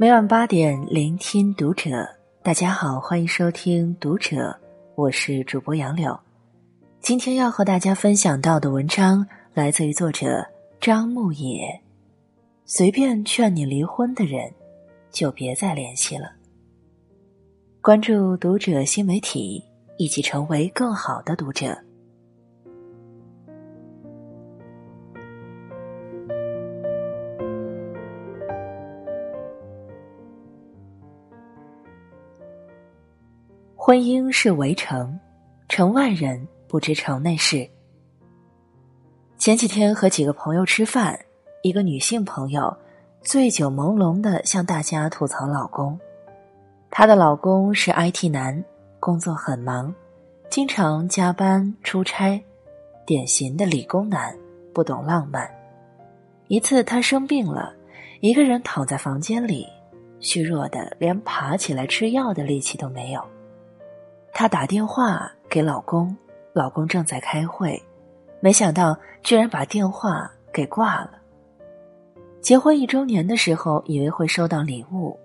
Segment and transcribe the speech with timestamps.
[0.00, 2.08] 每晚八点，聆听读者。
[2.42, 4.36] 大家好，欢迎收听《读者》，
[4.94, 6.18] 我是主播杨柳。
[7.02, 10.42] 今天要和大家分享到的文章来自于作者
[10.80, 11.78] 张牧野。
[12.64, 14.50] 随便劝你离婚的人，
[15.10, 16.32] 就别再联系了。
[17.82, 19.62] 关注《读者》新媒体，
[19.98, 21.76] 一起成为更好的读者。
[33.90, 35.18] 婚姻是围城，
[35.68, 37.68] 城外人不知城内事。
[39.36, 41.18] 前几天和几个朋友吃饭，
[41.64, 42.72] 一个女性朋友
[43.20, 45.98] 醉酒朦胧的向大家吐槽老公。
[46.88, 48.64] 她的老公是 IT 男，
[49.00, 49.92] 工作很忙，
[50.48, 52.40] 经常加班出差，
[53.04, 54.32] 典型的理工男，
[54.72, 55.50] 不懂浪漫。
[56.46, 57.74] 一次她生病了，
[58.20, 59.66] 一个人躺在房间里，
[60.20, 63.20] 虚弱的连爬起来吃药的力气都没有。
[64.32, 66.16] 她打电话给老公，
[66.52, 67.82] 老公正在开会，
[68.40, 71.12] 没想到居然把电话给挂了。
[72.40, 75.18] 结婚一周年的时候，以为会收到礼物，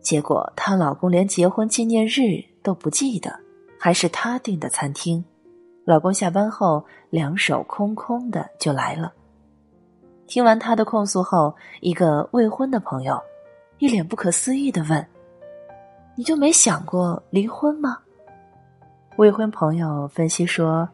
[0.00, 3.38] 结果她老公连结婚纪念日都不记得，
[3.78, 5.22] 还是她订的餐厅。
[5.84, 9.12] 老公下班后两手空空的就来了。
[10.26, 13.20] 听完她的控诉后，一个未婚的朋友
[13.78, 15.06] 一脸不可思议的问
[16.16, 17.98] ：“你就没想过离婚吗？”
[19.16, 20.88] 未婚朋友分析说：“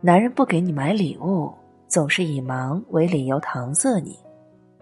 [0.00, 1.52] 男人不给你买礼物，
[1.86, 4.18] 总是以忙为理由搪塞你，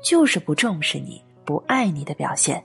[0.00, 2.62] 就是不重视你、不爱你的表现。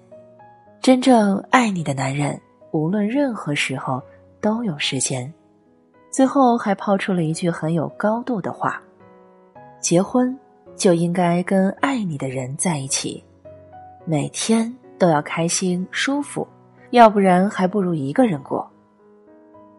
[0.79, 2.39] 真正爱你的男人，
[2.71, 3.99] 无论任何时候
[4.39, 5.31] 都有时间。”
[6.11, 8.79] 最后还抛出了一句很有高度的话
[9.81, 10.37] ：“结婚
[10.75, 13.21] 就应该跟爱你的人在一起，
[14.05, 16.47] 每天都要开心舒服，
[16.91, 18.69] 要不然还不如一个人过。”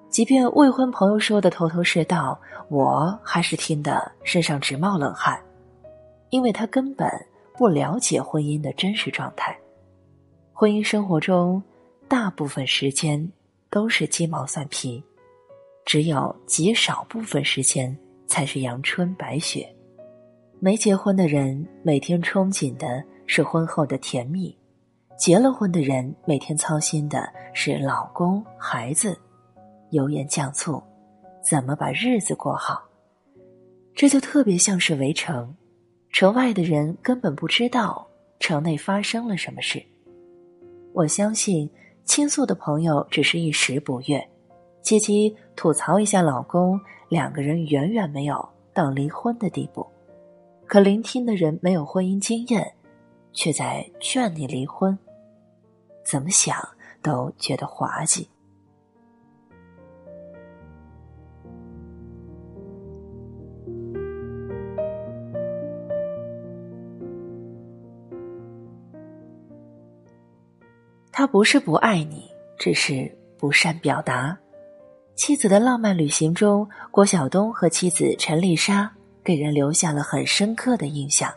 [0.08, 5.38] 即便未婚朋友说的头头是道，我还是听得身上直冒冷汗，
[6.30, 7.10] 因为他根本
[7.54, 9.56] 不了解婚姻的真实状态。
[10.52, 11.62] 婚姻生活中，
[12.08, 13.30] 大部分时间
[13.68, 15.04] 都是鸡毛蒜皮，
[15.84, 17.94] 只有极少部分时间
[18.26, 19.68] 才是阳春白雪。
[20.58, 24.56] 没结婚的人每天憧憬的是婚后的甜蜜，
[25.18, 29.18] 结了婚的人每天操心的是老公孩子。
[29.90, 30.82] 油盐酱醋，
[31.42, 32.82] 怎么把日子过好？
[33.94, 35.54] 这就特别像是围城，
[36.10, 38.06] 城外的人根本不知道
[38.38, 39.82] 城内发生了什么事。
[40.92, 41.70] 我相信
[42.04, 44.22] 倾诉的朋友只是一时不悦，
[44.82, 49.86] 借机吐槽一下老公，两个人远远没有到离婚的地步。
[50.66, 52.74] 可聆听的人没有婚姻经验，
[53.32, 54.98] 却在劝你离婚，
[56.04, 56.56] 怎么想
[57.02, 58.28] 都觉得滑稽。
[71.18, 74.36] 他不是不爱你，只是不善表达。
[75.14, 78.92] 妻子的浪漫旅行中，郭晓东和妻子陈丽莎
[79.24, 81.32] 给人留下了很深刻的印象。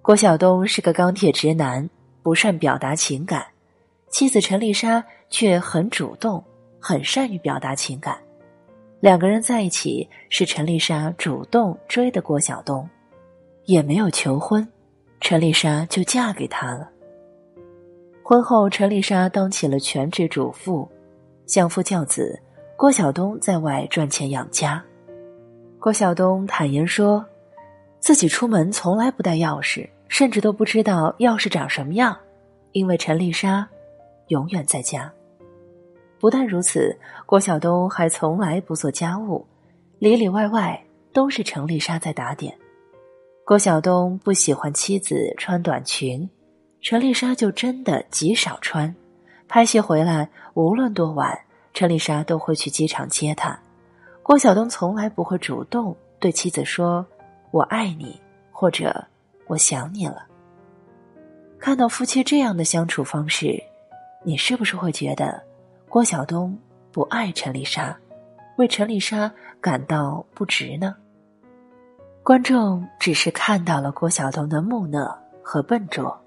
[0.00, 1.90] 郭晓东是个钢铁直男，
[2.22, 3.42] 不善表达情感；
[4.10, 6.40] 妻子陈丽莎却很主动，
[6.78, 8.16] 很善于表达情感。
[9.00, 12.88] 两个人在一起，是陈丽莎主动追的郭晓东，
[13.64, 14.64] 也没有求婚，
[15.20, 16.88] 陈丽莎就嫁给他了。
[18.26, 20.90] 婚后，陈丽莎当起了全职主妇，
[21.46, 22.40] 相夫教子。
[22.74, 24.82] 郭晓东在外赚钱养家。
[25.78, 27.22] 郭晓东坦言说，
[28.00, 32.16] 自己出门从来不带钥匙，甚至都不知道钥匙长什么样，
[32.72, 33.68] 因为陈丽莎
[34.28, 35.12] 永远在家。
[36.18, 39.46] 不但如此，郭晓东还从来不做家务，
[39.98, 40.82] 里里外外
[41.12, 42.56] 都是陈丽莎在打点。
[43.44, 46.26] 郭晓东不喜欢妻子穿短裙。
[46.84, 48.94] 陈丽莎就真的极少穿，
[49.48, 51.34] 拍戏回来无论多晚，
[51.72, 53.58] 陈丽莎都会去机场接他。
[54.22, 57.06] 郭晓东从来不会主动对妻子说
[57.52, 58.20] “我爱你”
[58.52, 59.02] 或者
[59.48, 60.26] “我想你了”。
[61.58, 63.58] 看到夫妻这样的相处方式，
[64.22, 65.42] 你是不是会觉得
[65.88, 66.54] 郭晓东
[66.92, 67.96] 不爱陈丽莎，
[68.58, 70.94] 为陈丽莎感到不值呢？
[72.22, 76.20] 观众只是看到了郭晓东的木讷和笨拙。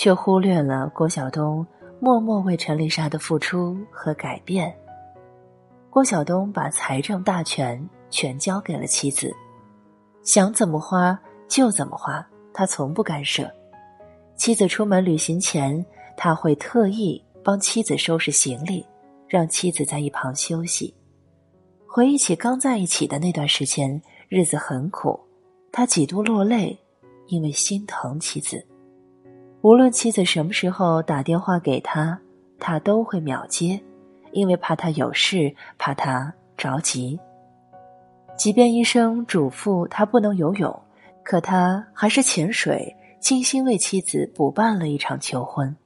[0.00, 1.66] 却忽略了郭晓东
[2.00, 4.74] 默默为陈丽莎的付出和改变。
[5.90, 9.30] 郭晓东把财政大权全交给了妻子，
[10.22, 13.46] 想怎么花就怎么花，他从不干涉。
[14.36, 15.84] 妻子出门旅行前，
[16.16, 18.82] 他会特意帮妻子收拾行李，
[19.28, 20.94] 让妻子在一旁休息。
[21.86, 24.00] 回忆起刚在一起的那段时间，
[24.30, 25.20] 日子很苦，
[25.70, 26.80] 他几度落泪，
[27.26, 28.66] 因为心疼妻子。
[29.62, 32.18] 无论妻子什么时候打电话给他，
[32.58, 33.78] 他都会秒接，
[34.32, 37.20] 因为怕他有事，怕他着急。
[38.38, 40.82] 即便医生嘱咐他不能游泳，
[41.22, 45.76] 可他还是潜水，精心为妻子补办了一场求婚。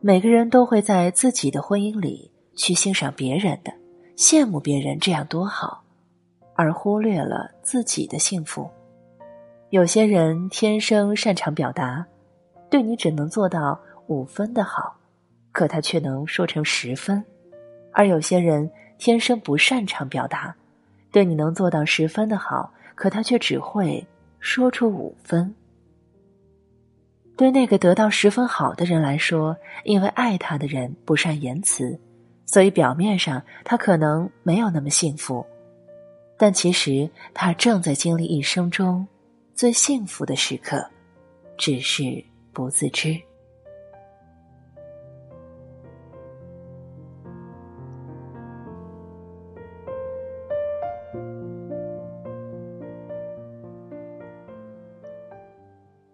[0.00, 3.70] 每个人都会在自己的婚姻里去欣赏别人的，
[4.16, 5.82] 羡慕别人这样多好，
[6.54, 8.70] 而忽略了自己的幸福。
[9.68, 12.06] 有些人天生擅长表达。
[12.74, 14.96] 对你只能做到五分的好，
[15.52, 17.22] 可他却能说成十分；
[17.92, 18.68] 而有些人
[18.98, 20.52] 天生不擅长表达，
[21.12, 24.04] 对你能做到十分的好，可他却只会
[24.40, 25.54] 说出五分。
[27.36, 31.96] 对那个得到十分好的人来说，因为爱他的人不善言辞，
[32.44, 35.46] 所以表面上他可能没有那么幸福，
[36.36, 39.06] 但其实他正在经历一生中
[39.54, 40.84] 最幸福的时刻，
[41.56, 42.02] 只是。
[42.54, 43.20] 不自知，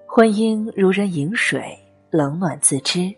[0.06, 1.78] 婚姻如人饮水，
[2.10, 3.14] 冷暖自知。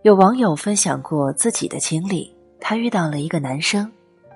[0.00, 3.92] 有网友分享过自己的经历，他遇到了一个男生，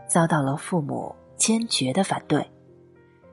[0.06, 2.46] 遭到了父母坚决的反对，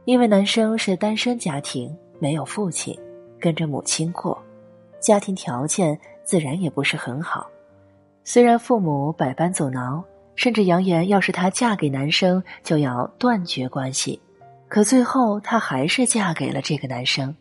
[0.06, 2.98] 因为男生是单身家庭，没有父亲，
[3.40, 4.42] 跟着母亲过。
[5.04, 7.46] 家庭条件自然也不是很好，
[8.24, 10.02] 虽然父母百般阻挠，
[10.34, 14.18] 甚至扬言要是她嫁给男生就要断绝关系，
[14.70, 17.36] 可最后她还是嫁给了这个男生。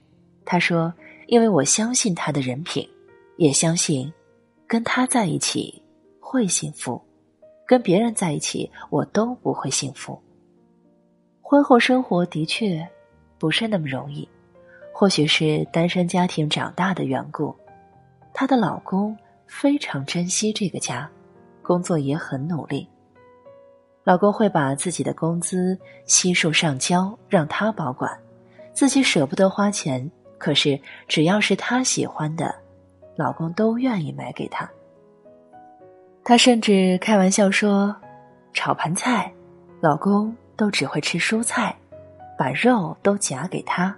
[0.44, 0.92] 她说
[1.28, 2.86] ：“因为我相信他的人品，
[3.36, 4.12] 也相信
[4.66, 5.80] 跟他在一起
[6.18, 7.00] 会幸福，
[7.64, 10.20] 跟别人在一起我都不会幸福。
[11.40, 12.84] 婚后生活的确
[13.38, 14.28] 不是那么容易。”
[14.92, 17.54] 或许是单身家庭长大的缘故，
[18.32, 19.16] 她的老公
[19.46, 21.10] 非常珍惜这个家，
[21.62, 22.88] 工作也很努力。
[24.04, 28.16] 老公会把自己的工资悉数上交让她保管，
[28.72, 30.08] 自己舍不得花钱，
[30.38, 32.54] 可是只要是她喜欢的，
[33.16, 34.68] 老公都愿意买给她。
[36.24, 37.94] 她甚至开玩笑说
[38.52, 39.32] ：“炒盘菜，
[39.80, 41.74] 老公都只会吃蔬菜，
[42.38, 43.96] 把肉都夹给她。”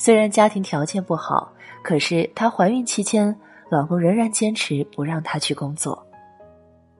[0.00, 1.52] 虽然家庭条件不好，
[1.82, 3.38] 可是她怀孕期间，
[3.68, 6.02] 老公仍然坚持不让她去工作。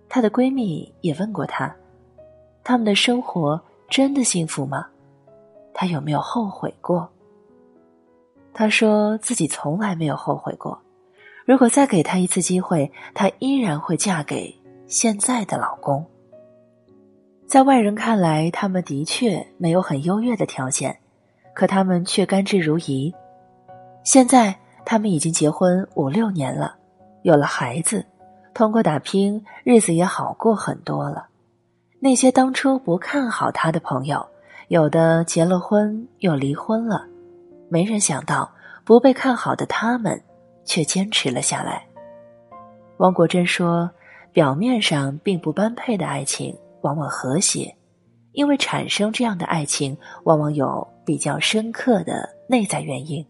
[0.06, 1.74] 她的闺蜜也问过她，
[2.62, 3.58] 他们的生活
[3.88, 4.86] 真的幸福吗？
[5.72, 7.08] 她有没有后悔过？
[8.52, 10.78] 她说自己从来没有后悔过。
[11.46, 14.54] 如果再给她一次机会，她依然会嫁给
[14.86, 16.04] 现在的老公。
[17.46, 20.94] 在外人看来，他们的确没有很优越的条件。
[21.54, 23.12] 可他们却甘之如饴。
[24.04, 24.54] 现在
[24.84, 26.74] 他们已经结婚五六年了，
[27.22, 28.04] 有了孩子，
[28.54, 31.26] 通过打拼，日子也好过很多了。
[31.98, 34.26] 那些当初不看好他的朋友，
[34.68, 37.06] 有的结了婚又离婚了，
[37.68, 38.50] 没人想到
[38.84, 40.18] 不被看好的他们
[40.64, 41.84] 却坚持了下来。
[42.98, 43.90] 汪国真说
[44.32, 47.74] ：“表面上并不般配的爱情，往往和谐。”
[48.32, 53.24] 因为产生这样的爱情，往往有比较深刻的内在原因，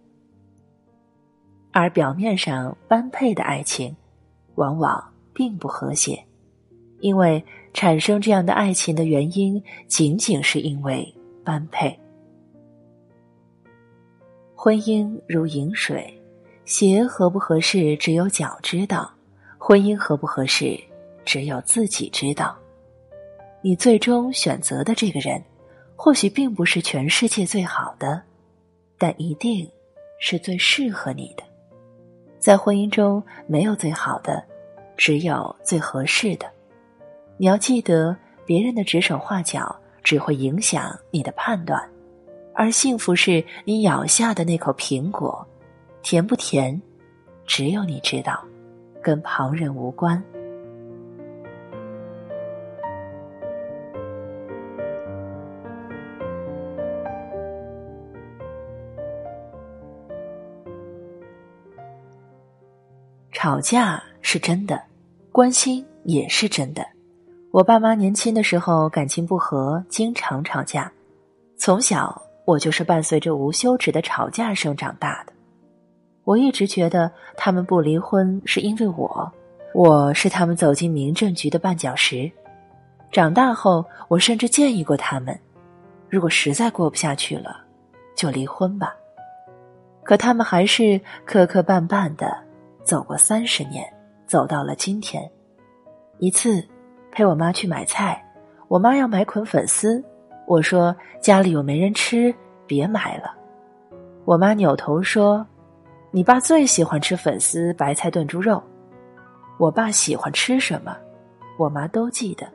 [1.72, 3.96] 而表面上般配的爱情，
[4.56, 5.02] 往往
[5.32, 6.22] 并不和谐，
[7.00, 7.42] 因为
[7.72, 11.98] 产生这样的爱情的原因，仅仅是因为般配。
[14.54, 16.12] 婚姻如饮水，
[16.66, 19.10] 鞋合不合适，只有脚知道；
[19.56, 20.78] 婚姻合不合适，
[21.24, 22.54] 只有自己知道。
[23.62, 25.42] 你最终选择的这个人，
[25.94, 28.22] 或许并不是全世界最好的，
[28.96, 29.70] 但一定
[30.18, 31.42] 是最适合你的。
[32.38, 34.42] 在婚姻中，没有最好的，
[34.96, 36.50] 只有最合适的。
[37.36, 41.86] 你要记得，别人的指手画脚只会影响你的判断，
[42.54, 45.46] 而幸福是你咬下的那口苹果，
[46.02, 46.80] 甜不甜，
[47.44, 48.42] 只有你知道，
[49.02, 50.22] 跟旁人无关。
[63.32, 64.82] 吵架是真的，
[65.30, 66.84] 关心也是真的。
[67.52, 70.90] 我爸妈年轻的时候感情不和，经常吵架。
[71.56, 75.32] 从小我就是伴随着无休止的吵架声长大的。
[76.24, 79.32] 我一直觉得他们不离婚是因为我，
[79.74, 82.30] 我是他们走进民政局的绊脚石。
[83.12, 85.38] 长大后，我甚至建议过他们，
[86.08, 87.64] 如果实在过不下去了，
[88.16, 88.94] 就离婚吧。
[90.02, 92.36] 可他们还是磕磕绊绊的
[92.84, 93.84] 走过三十年，
[94.26, 95.30] 走到了今天。
[96.18, 96.66] 一次，
[97.10, 98.22] 陪我妈去买菜，
[98.68, 100.04] 我妈要买捆粉丝，
[100.46, 102.34] 我说家里又没人吃，
[102.66, 103.34] 别买了。
[104.24, 105.46] 我妈扭头说。
[106.12, 108.60] 你爸最喜欢吃粉丝白菜炖猪肉，
[109.58, 110.96] 我爸喜欢吃什么，
[111.56, 112.48] 我妈都记得。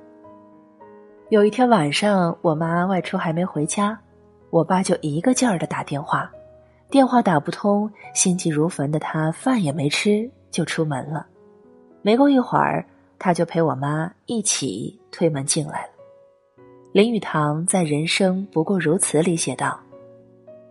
[1.29, 3.97] 有一天晚上，我妈外出还没回家，
[4.49, 6.29] 我爸就一个劲儿的打电话，
[6.89, 11.25] 电话打不通，心急如焚的他饭也没吃就出门了。
[12.01, 12.85] 没过一会儿，
[13.17, 15.89] 他就陪我妈一起推门进来了。
[16.93, 19.79] 林语堂在《人生不过如此》里写道：“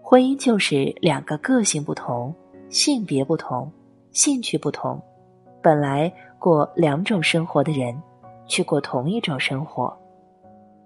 [0.01, 2.35] 婚姻就是两个个性不同。”
[2.71, 3.71] 性别不同，
[4.11, 5.01] 兴趣不同，
[5.63, 7.95] 本来过两种生活的人，
[8.49, 9.97] 去过同一种生活。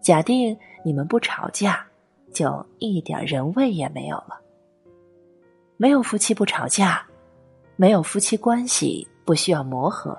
[0.03, 0.55] 假定
[0.85, 1.87] 你们不吵架，
[2.31, 4.39] 就一点人味也没有了。
[5.81, 7.07] 没有夫妻不吵架，
[7.77, 10.19] 没有夫妻关系不需要磨合。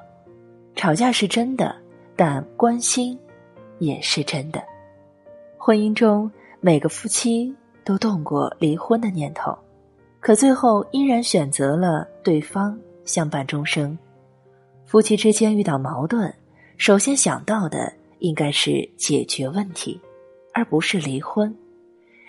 [0.73, 1.75] 吵架是真的，
[2.15, 3.19] 但关心
[3.77, 4.63] 也是真的。
[5.57, 9.53] 婚姻中每个夫妻都动过离婚的念头。
[10.21, 13.97] 可最后依然选择了对方相伴终生。
[14.85, 16.33] 夫妻之间遇到矛盾，
[16.77, 19.99] 首先想到的应该是解决问题，
[20.53, 21.53] 而不是离婚。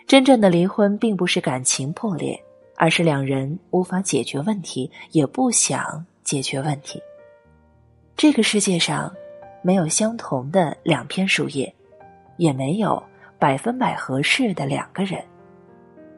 [0.09, 2.37] 真正的离婚并不是感情破裂，
[2.83, 6.99] 而是两人无法解决问题，也不想解决问题。
[8.17, 9.15] 这个世界上
[9.61, 11.71] 没有相同的两片树叶，
[12.39, 13.03] 也没有
[13.39, 15.23] 百分百合适的两个人，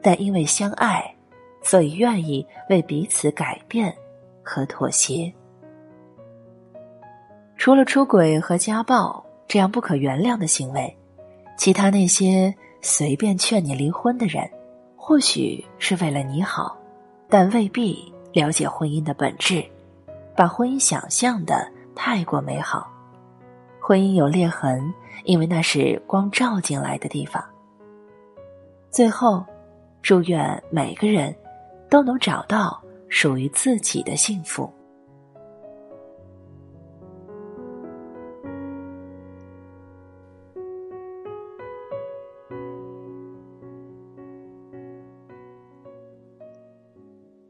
[0.01, 1.03] 但因为相爱。
[1.61, 3.93] 所以，愿意为彼此改变
[4.41, 5.33] 和妥协。
[7.57, 10.97] 除了出轨和家暴这样不可原谅的行为，
[11.57, 14.49] 其他那些随便劝你离婚的人，
[15.05, 16.77] 或许是为了你好，
[17.27, 19.61] 但未必了解婚姻的本质，
[20.33, 22.89] 把婚姻想象的太过美好。
[23.81, 24.93] 婚姻有裂痕，
[25.25, 27.43] 因为那是光照进来的地方。
[28.89, 29.45] 最后，
[30.01, 31.35] 祝愿每个人。
[31.89, 34.67] 都能找到属于自己的幸福。